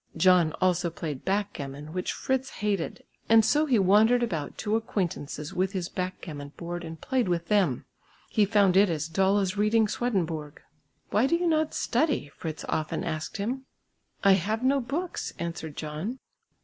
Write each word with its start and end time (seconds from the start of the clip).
John 0.17 0.51
also 0.59 0.89
played 0.89 1.23
backgammon, 1.23 1.93
which 1.93 2.11
Fritz 2.11 2.49
hated, 2.65 3.03
and 3.29 3.45
so 3.45 3.67
he 3.67 3.77
wandered 3.77 4.23
about 4.23 4.57
to 4.57 4.75
acquaintances 4.75 5.53
with 5.53 5.73
his 5.73 5.89
backgammon 5.89 6.53
board 6.57 6.83
and 6.83 6.99
played 6.99 7.27
with 7.27 7.49
them. 7.49 7.85
He 8.27 8.43
found 8.43 8.75
it 8.75 8.89
as 8.89 9.07
dull 9.07 9.37
as 9.37 9.57
reading 9.57 9.87
Swedenborg. 9.87 10.59
"Why 11.11 11.27
do 11.27 11.35
you 11.35 11.45
not 11.45 11.75
study?" 11.75 12.29
Fritz 12.35 12.65
often 12.67 13.03
asked 13.03 13.37
him. 13.37 13.67
"I 14.23 14.31
have 14.31 14.63
no 14.63 14.79
books," 14.81 15.33
answered 15.37 15.75
John. 15.75 16.17